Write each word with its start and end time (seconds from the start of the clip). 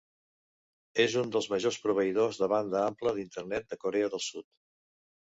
És 1.03 1.17
un 1.23 1.33
dels 1.35 1.49
majors 1.53 1.77
proveïdors 1.83 2.39
de 2.45 2.49
banda 2.53 2.81
ampla 2.85 3.13
d'Internet 3.19 3.69
de 3.75 3.79
Corea 3.85 4.11
del 4.15 4.25
Sud. 4.31 4.49